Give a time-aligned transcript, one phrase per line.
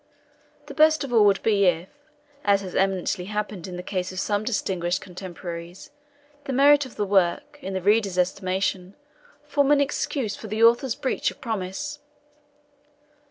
[0.65, 1.87] The best of all would be, if,
[2.43, 5.91] as has eminently happened in the case of some distinguished contemporaries,
[6.45, 8.95] the merit of the work should, in the reader's estimation,
[9.43, 11.99] form an excuse for the Author's breach of promise.